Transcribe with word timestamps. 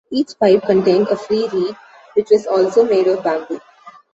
Each 0.11 0.29
pipe 0.39 0.63
contained 0.63 1.09
a 1.09 1.15
free 1.15 1.47
reed, 1.49 1.77
which 2.15 2.31
was 2.31 2.47
also 2.47 2.83
made 2.83 3.05
of 3.05 3.23
bamboo. 3.23 3.61